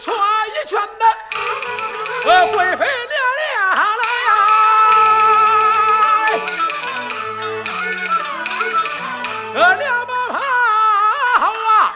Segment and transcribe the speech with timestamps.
[0.00, 1.04] 劝一劝的，
[2.24, 3.52] 呃，贵妃娘娘
[3.98, 4.32] 来呀，
[9.54, 10.38] 呃，两把炮
[11.52, 11.92] 啊，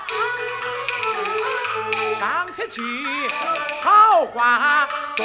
[2.20, 2.22] 上
[2.54, 2.82] 前去，
[3.82, 4.86] 好话
[5.16, 5.24] 多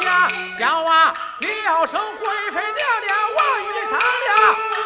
[0.00, 2.74] 讲，叫啊，了声贵妃娘
[3.06, 4.00] 娘，我与你商量商
[4.30, 4.77] 量。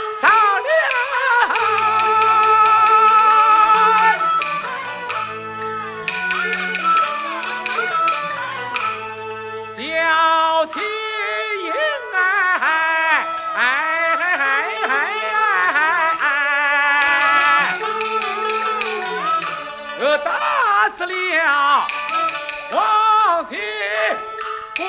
[24.77, 24.87] 国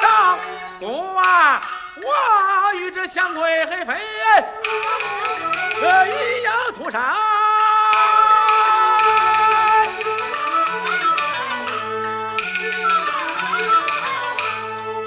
[0.00, 0.38] 丈
[0.80, 1.60] 国啊，
[1.96, 3.94] 我与这香贵妃
[5.78, 7.14] 可一样屠杀。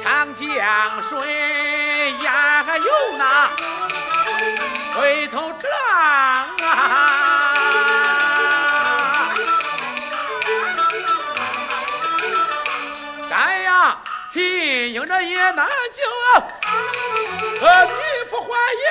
[0.03, 0.45] 长江
[1.01, 2.85] 水呀，还有
[3.17, 3.49] 那
[4.95, 7.12] 回头之浪啊！
[15.03, 16.01] 营这也难救，
[17.65, 17.91] 呃，你
[18.29, 18.47] 不还
[18.79, 18.87] 眼。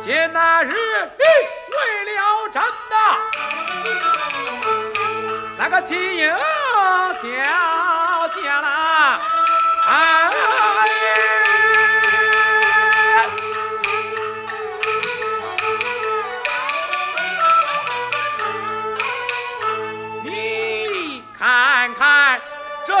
[0.00, 2.96] 今那日为了真呐。
[5.58, 7.28] 那个金英小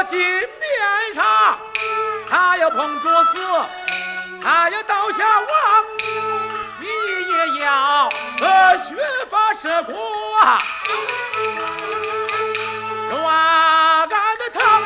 [0.04, 1.58] 金殿上，
[2.28, 3.38] 他要碰着死，
[4.42, 5.48] 他要倒下亡，
[6.80, 6.86] 你
[7.30, 8.08] 也要
[8.40, 8.94] 呃削
[9.30, 9.92] 发射骨
[10.40, 10.58] 啊！
[13.10, 14.84] 乱俺的疼，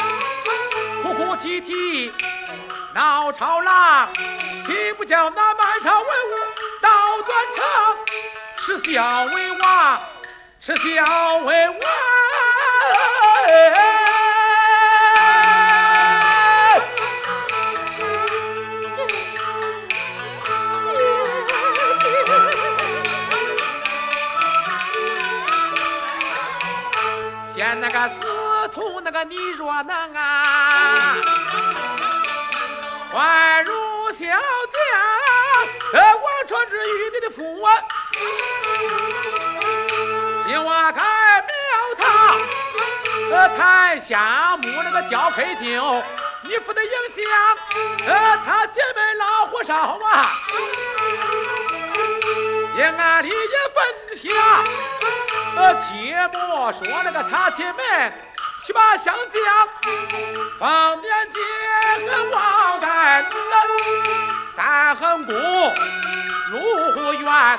[1.02, 2.12] 哭哭啼啼
[2.94, 4.08] 闹吵嚷，
[4.66, 6.34] 岂不叫那满朝文武
[6.82, 7.96] 倒断肠？
[8.58, 10.00] 耻笑为王，
[10.60, 11.78] 耻笑为王。
[29.24, 31.16] 你若能啊，
[33.12, 33.72] 换如
[34.12, 34.30] 小将，
[35.94, 37.72] 呃，王传之玉帝的父啊，
[40.46, 41.02] 希望改
[41.42, 41.54] 庙
[41.98, 42.38] 堂，
[43.30, 46.02] 呃，台下木那个雕配酒，
[46.42, 47.24] 你父的影响，
[48.06, 50.30] 呃，他姐妹老火烧啊，
[52.76, 53.34] 阴暗里也
[53.74, 53.82] 分
[54.16, 54.30] 享。
[55.56, 58.12] 呃，切莫说那个他姐妹
[58.62, 59.68] 去把相将，
[60.58, 61.38] 方年节
[62.10, 63.24] 和王干
[64.56, 65.34] 三横宫
[66.50, 67.58] 陆远，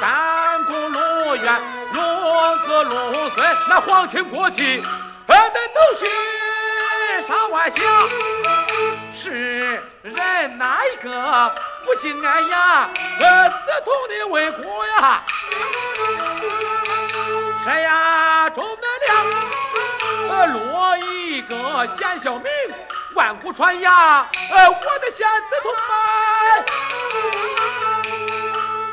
[0.00, 1.60] 三宫陆远，
[1.92, 4.82] 龙子陆孙，那皇亲国戚，
[5.26, 6.06] 呃，那都去
[7.26, 7.84] 上万乡。
[9.12, 11.54] 是人哪一个
[11.84, 12.88] 不敬俺呀？
[13.20, 15.22] 呃，子同的为国呀！
[17.62, 18.48] 谁呀？
[18.48, 19.30] 钟德亮，呃，
[20.46, 22.44] 落一个贤孝名，
[23.14, 23.92] 万古传扬。
[24.52, 26.64] 呃，我的贤子同埋，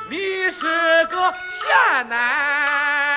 [0.09, 3.16] 你是个贤男，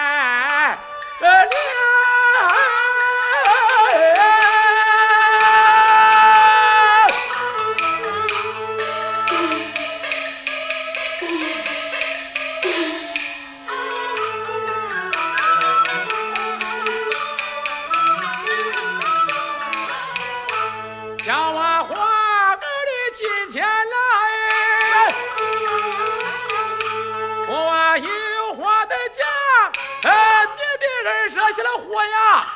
[31.52, 32.46] 起了祸呀，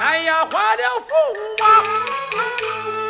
[0.00, 1.82] 俺呀坏了父啊。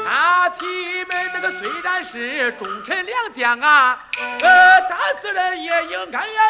[0.05, 3.99] 他妻们那个虽然是忠臣良将啊，
[4.43, 6.43] 呃，打死人也应该呀，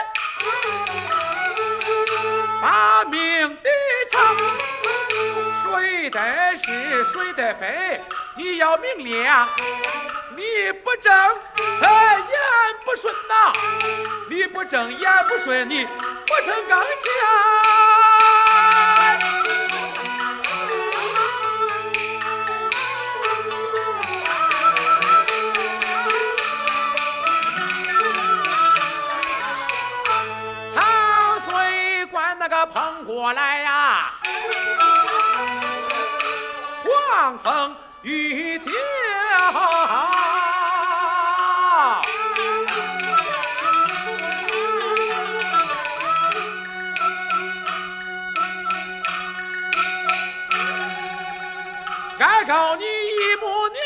[2.63, 3.69] 把命抵
[4.11, 4.37] 偿。
[5.63, 8.01] 谁得是谁得非，
[8.37, 9.47] 你要明亮。
[10.37, 12.35] 你不正，呃，言
[12.85, 13.53] 不顺呐、
[14.31, 15.87] 你不正言不顺，你
[16.33, 17.13] 我成钢枪，
[30.73, 34.13] 长水管那个碰过来呀，
[36.85, 38.73] 狂风雨天。
[52.21, 53.81] 该告你一母年，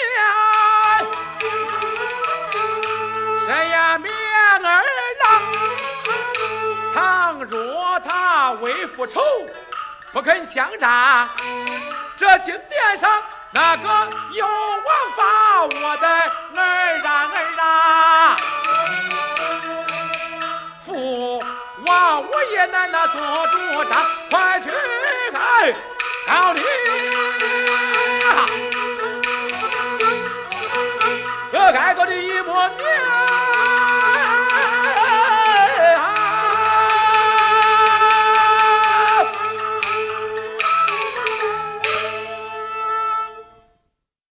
[3.47, 5.41] 谁呀面儿郎？
[6.93, 9.21] 倘若他为复仇，
[10.13, 11.29] 不肯相战，
[12.17, 13.23] 这金殿上
[13.53, 14.85] 那个有王
[15.17, 16.09] 法我的
[16.57, 18.37] 儿啊儿啊！
[20.85, 21.41] 父
[21.87, 24.71] 王我也难那做主张，快去
[25.35, 25.73] 哎
[26.27, 26.61] 告你！
[31.53, 32.94] 我该告你一抹面。